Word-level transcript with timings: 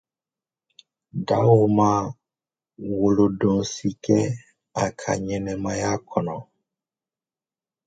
Dao 1.27 1.57
ma 1.77 1.89
wolodon 2.99 3.59
si 3.73 3.89
kɛ 4.03 4.17
a 4.81 4.83
ka 4.99 5.11
ɲɛnamaya 5.25 5.91
kɔnɔ 6.09 6.37